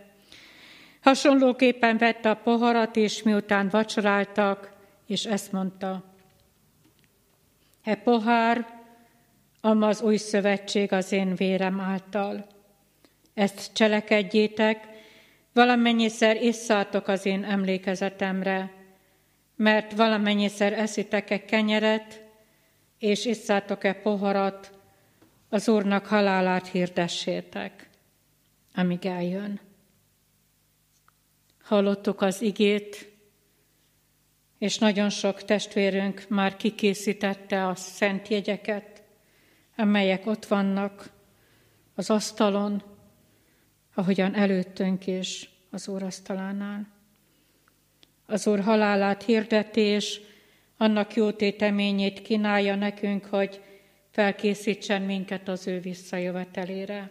[1.00, 4.72] Hasonlóképpen vette a poharat, és miután vacsoráltak,
[5.06, 6.14] és ezt mondta,
[7.84, 8.66] E pohár,
[9.60, 12.46] ama az új szövetség az én vérem által.
[13.34, 14.88] Ezt cselekedjétek,
[15.52, 18.72] valamennyiszer isszátok az én emlékezetemre,
[19.56, 22.22] mert valamennyiszer eszitek-e kenyeret,
[22.98, 24.72] és isszátok-e poharat,
[25.48, 27.88] az Úrnak halálát hirdessétek,
[28.74, 29.60] amíg eljön.
[31.62, 33.12] Hallottuk az igét,
[34.58, 39.02] és nagyon sok testvérünk már kikészítette a szent jegyeket,
[39.76, 41.10] amelyek ott vannak
[41.94, 42.82] az asztalon,
[43.94, 46.93] ahogyan előttünk is az Úr asztalánál.
[48.26, 50.20] Az Úr halálát hirdetés,
[50.76, 53.60] annak jó téteményét kínálja nekünk, hogy
[54.10, 57.10] felkészítsen minket az ő visszajövetelére.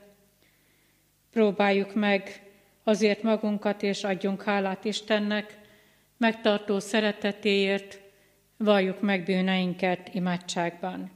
[1.32, 2.42] Próbáljuk meg
[2.84, 5.58] azért magunkat, és adjunk hálát Istennek,
[6.18, 8.00] megtartó szeretetéért
[8.58, 11.12] valljuk meg bűneinket imádságban.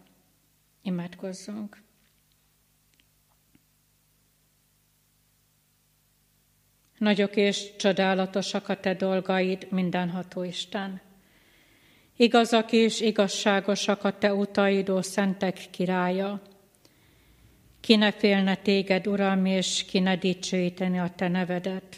[0.82, 1.86] Imádkozzunk.
[6.98, 11.02] Nagyok és csodálatosak a te dolgaid, mindenható Isten.
[12.16, 16.42] Igazak és igazságosak a te utaid, ó szentek királya.
[17.80, 21.96] Ki ne félne téged, Uram, és ki ne dicsőíteni a te nevedet,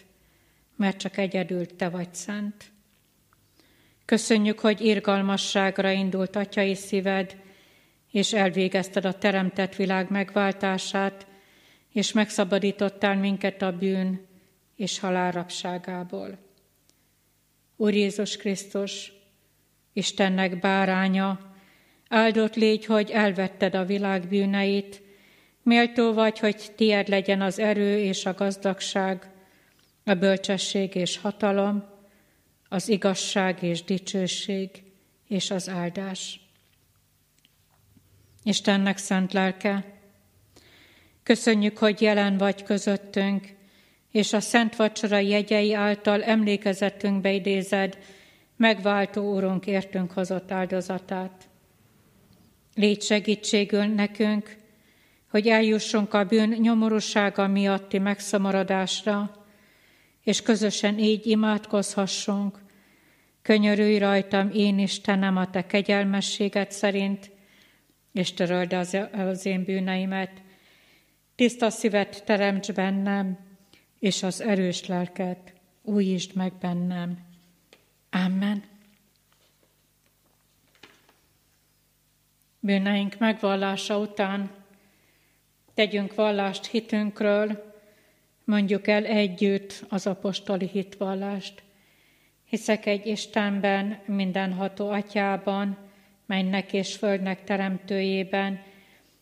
[0.76, 2.72] mert csak egyedül te vagy szent.
[4.06, 7.36] Köszönjük, hogy irgalmasságra indult atyai szíved,
[8.12, 11.28] és elvégezted a teremtett világ megváltását,
[11.94, 14.28] és megszabadítottál minket a bűn
[14.80, 16.38] és halálrapságából.
[17.76, 19.14] Úr Jézus Krisztus,
[19.94, 21.54] Istennek báránya,
[22.08, 25.02] áldott légy, hogy elvetted a világ bűneit,
[25.64, 29.32] méltó vagy, hogy tied legyen az erő és a gazdagság,
[30.04, 31.84] a bölcsesség és hatalom,
[32.70, 34.84] az igazság és dicsőség
[35.28, 36.40] és az áldás.
[38.44, 40.00] Istennek szent lelke,
[41.24, 43.58] köszönjük, hogy jelen vagy közöttünk,
[44.12, 47.98] és a Szent Vacsora jegyei által emlékezetünkbe idézed
[48.56, 51.48] megváltó Úrunk értünk hozott áldozatát.
[52.76, 54.58] Légy segítségül nekünk,
[55.30, 59.46] hogy eljussunk a bűn nyomorúsága miatti megszamaradásra,
[60.24, 62.60] és közösen így imádkozhassunk.
[63.42, 67.32] Könyörülj rajtam, én Istenem, a te kegyelmességet szerint,
[68.14, 70.32] és töröld az, az én bűneimet.
[71.36, 73.49] Tiszta szívet teremts bennem,
[74.00, 77.20] és az erős lelket újítsd meg bennem.
[78.10, 78.64] Amen.
[82.60, 84.52] Bűneink megvallása után
[85.74, 87.74] tegyünk vallást hitünkről,
[88.44, 91.64] mondjuk el együtt az apostoli hitvallást.
[92.46, 95.78] Hiszek egy Istenben, mindenható atyában,
[96.26, 98.64] mennek és földnek teremtőjében,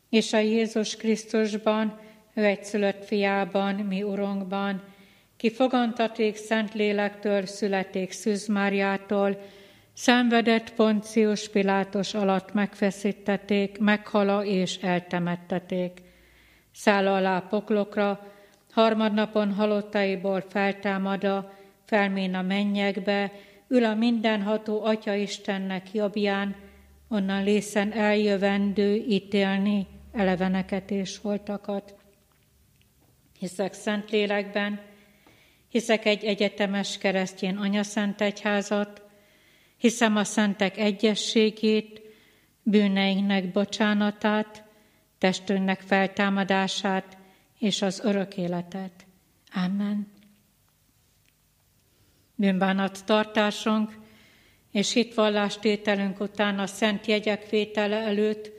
[0.09, 1.99] és a Jézus Krisztusban,
[2.37, 4.81] ő egyszülött fiában, mi urunkban,
[5.37, 9.41] ki fogantaték Szent Lélektől, születék Szűz Máriától,
[9.93, 16.01] szenvedett Poncius Pilátos alatt megfeszítették, meghala és eltemetteték.
[16.73, 18.31] Száll alá poklokra,
[18.71, 21.53] harmadnapon halottaiból feltámada,
[21.85, 23.31] felmén a mennyekbe,
[23.67, 26.55] ül a mindenható Atya Istennek jobbján,
[27.09, 31.95] onnan lészen eljövendő ítélni eleveneket és holtakat.
[33.39, 34.81] Hiszek szent lélekben,
[35.69, 39.07] hiszek egy egyetemes keresztjén anyaszent egyházat,
[39.77, 42.01] Hiszem a szentek egyességét,
[42.63, 44.63] bűneinknek bocsánatát,
[45.17, 47.17] testünknek feltámadását
[47.59, 49.05] és az örök életet.
[49.53, 50.11] Amen.
[52.35, 53.97] Bűnbánat tartásunk
[54.71, 58.51] és hitvallástételünk után a szent jegyek vétele előtt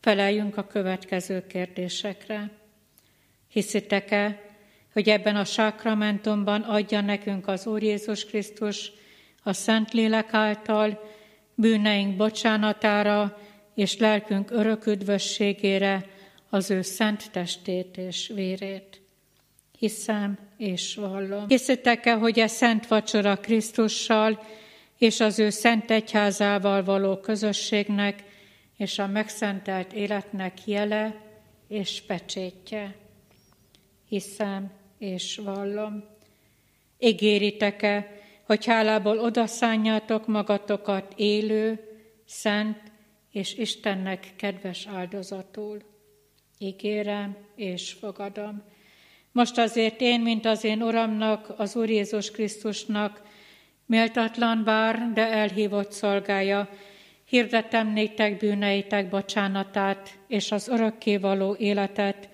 [0.00, 2.50] feleljünk a következő kérdésekre.
[3.52, 4.42] Hiszitek-e,
[4.92, 8.92] hogy ebben a sákramentumban adja nekünk az Úr Jézus Krisztus
[9.42, 11.10] a Szent Lélek által
[11.54, 13.38] bűneink bocsánatára
[13.74, 16.06] és lelkünk örök üdvösségére
[16.48, 19.00] az ő szent testét és vérét.
[19.78, 21.48] Hiszem és vallom.
[21.48, 24.42] Hiszitek-e, hogy a szent vacsora Krisztussal
[24.98, 28.22] és az ő szent egyházával való közösségnek
[28.76, 31.14] és a megszentelt életnek jele
[31.68, 33.01] és pecsétje?
[34.12, 36.04] Hiszem és vallom.
[36.98, 41.80] Ígéritek-e, hogy hálából odaszánjátok magatokat élő,
[42.24, 42.78] szent
[43.30, 45.82] és Istennek kedves áldozatul.
[46.58, 48.62] Ígérem és fogadom.
[49.30, 53.22] Most azért én, mint az én Uramnak, az Úr Jézus Krisztusnak,
[53.86, 56.68] méltatlan bár, de elhívott szolgája,
[57.24, 62.30] hirdetem néktek bűneitek bocsánatát és az örökkévaló életet,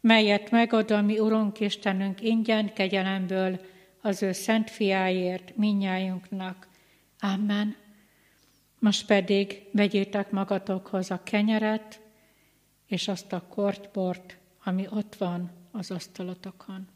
[0.00, 3.60] melyet megad a mi Urunk Istenünk ingyen kegyelemből
[4.00, 6.68] az ő szent fiáért minnyájunknak.
[7.20, 7.76] Amen.
[8.78, 12.00] Most pedig vegyétek magatokhoz a kenyeret
[12.86, 16.88] és azt a kortbort, ami ott van az asztalotokon.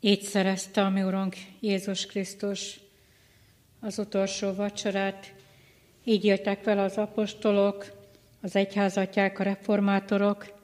[0.00, 2.80] Így szerezte a mi Urunk Jézus Krisztus
[3.80, 5.34] az utolsó vacsorát,
[6.04, 7.94] így jöttek fel az apostolok,
[8.40, 10.54] az egyházatják, a reformátorok,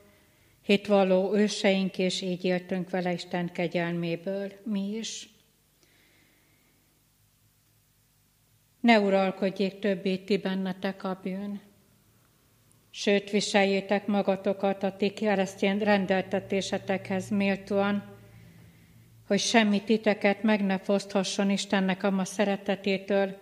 [0.62, 5.28] hitvalló őseink, és így éltünk vele Isten kegyelméből mi is.
[8.80, 11.60] Ne uralkodjék többé ti bennetek a bűn,
[12.90, 18.11] sőt viseljétek magatokat a ti keresztény rendeltetésetekhez méltóan,
[19.32, 23.36] hogy semmi titeket meg ne foszthasson Istennek a ma szeretetétől,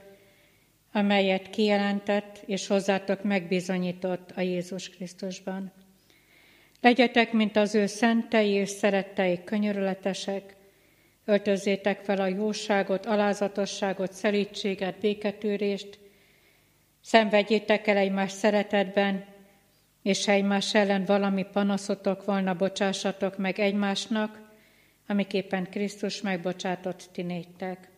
[0.92, 5.72] amelyet kijelentett és hozzátok megbizonyított a Jézus Krisztusban.
[6.80, 10.56] Legyetek, mint az ő szentei és szerettei könyörületesek,
[11.24, 15.98] öltözzétek fel a jóságot, alázatosságot, szelítséget, béketűrést,
[17.00, 19.24] szenvedjétek el egymás szeretetben,
[20.02, 24.49] és ha egymás ellen valami panaszotok volna, bocsássatok meg egymásnak,
[25.10, 27.88] amiképpen Krisztus megbocsátott ti négytek.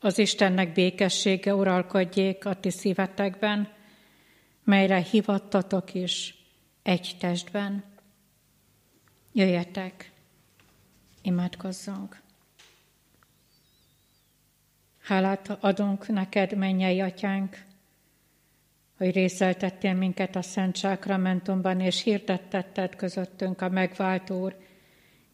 [0.00, 3.72] Az Istennek békessége uralkodjék a ti szívetekben,
[4.64, 6.34] melyre hivattatok is
[6.82, 7.84] egy testben.
[9.32, 10.12] Jöjjetek,
[11.22, 12.20] imádkozzunk.
[15.02, 17.64] Hálát adunk neked, mennyei atyánk,
[18.96, 24.56] hogy részeltettél minket a Szent Sákramentumban, és hirdettetted közöttünk a megváltó Úr,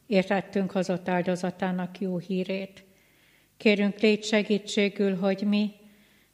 [0.09, 2.85] értettünk hozott áldozatának jó hírét.
[3.57, 5.73] Kérünk légy segítségül, hogy mi,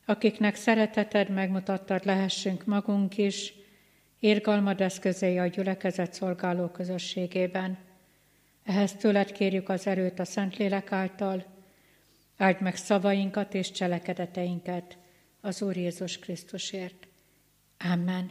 [0.05, 3.55] akiknek szereteted megmutattad, lehessünk magunk is,
[4.19, 7.79] érgalmad eszközei a gyülekezet szolgáló közösségében.
[8.65, 11.45] Ehhez tőled kérjük az erőt a Szentlélek által,
[12.37, 14.99] áld meg szavainkat és cselekedeteinket
[15.41, 17.09] az Úr Jézus Krisztusért.
[17.93, 18.31] Amen.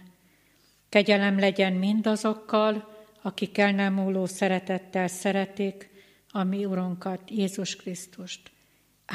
[0.89, 2.92] Kegyelem legyen mindazokkal,
[3.25, 5.89] akik el nem múló szeretettel szeretik
[6.31, 8.51] a mi Urunkat, Jézus Krisztust.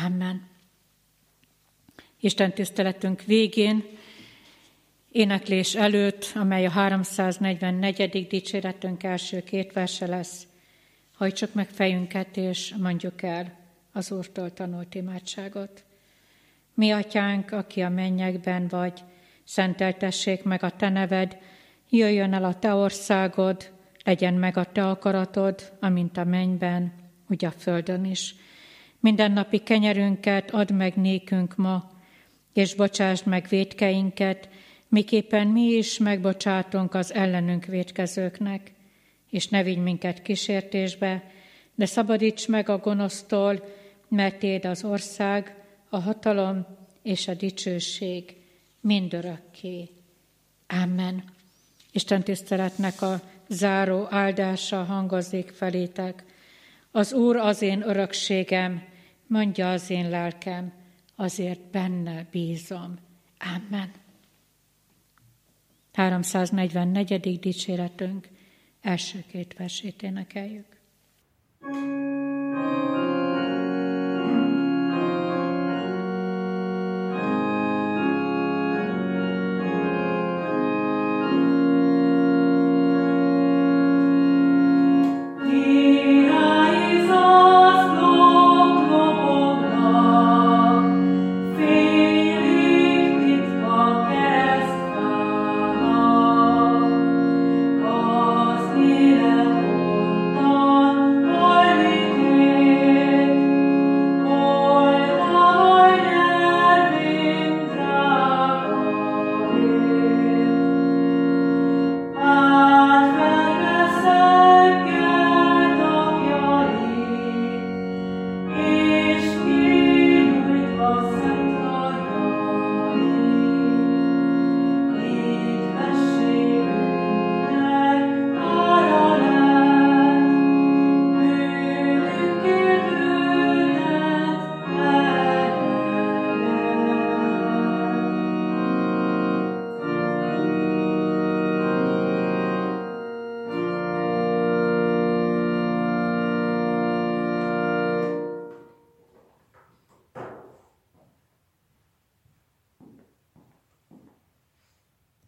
[0.06, 0.48] Amen.
[2.20, 3.84] Isten tiszteletünk végén
[5.12, 8.26] éneklés előtt, amely a 344.
[8.26, 10.46] dicséretünk első két verse lesz,
[11.14, 13.58] hajtsuk meg fejünket, és mondjuk el
[13.92, 15.84] az Úrtól tanult imádságot.
[16.74, 19.00] Mi, atyánk, aki a mennyekben vagy,
[19.44, 21.38] szenteltessék meg a te neved,
[21.88, 23.76] jöjjön el a te országod,
[24.08, 26.92] legyen meg a te akaratod, amint a mennyben,
[27.30, 28.34] úgy a földön is.
[29.00, 31.90] Mindennapi kenyerünket add meg nékünk ma,
[32.52, 34.48] és bocsásd meg védkeinket,
[34.88, 38.72] miképpen mi is megbocsátunk az ellenünk védkezőknek,
[39.30, 41.30] és ne vigy minket kísértésbe,
[41.74, 43.64] de szabadíts meg a gonosztól,
[44.08, 46.66] mert Téd az ország, a hatalom
[47.02, 48.36] és a dicsőség
[48.80, 49.88] mindörökké.
[50.66, 51.24] Amen.
[51.92, 56.24] Isten tiszteletnek a záró áldása hangozik felétek.
[56.90, 58.82] Az Úr az én örökségem,
[59.26, 60.72] mondja az én lelkem,
[61.16, 62.94] azért benne bízom.
[63.38, 63.90] Amen.
[65.92, 67.38] 344.
[67.38, 68.28] dicséretünk
[68.80, 70.76] első két versét énekeljük.
[71.60, 72.17] thank you